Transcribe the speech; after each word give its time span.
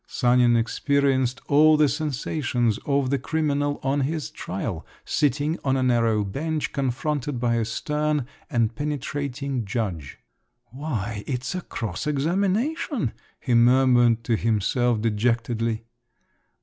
Sanin 0.07 0.57
experienced 0.57 1.41
all 1.47 1.77
the 1.77 1.87
sensations 1.87 2.79
of 2.87 3.11
the 3.11 3.19
criminal 3.19 3.79
on 3.83 3.99
his 4.01 4.31
trial, 4.31 4.83
sitting 5.05 5.59
on 5.63 5.77
a 5.77 5.83
narrow 5.83 6.23
bench 6.23 6.71
confronted 6.73 7.39
by 7.39 7.53
a 7.53 7.63
stern 7.63 8.25
and 8.49 8.73
penetrating 8.73 9.63
judge. 9.63 10.17
"Why, 10.71 11.23
it's 11.27 11.53
a 11.53 11.61
cross 11.61 12.07
examination!" 12.07 13.11
he 13.39 13.53
murmured 13.53 14.23
to 14.23 14.35
himself 14.37 15.01
dejectedly. 15.01 15.83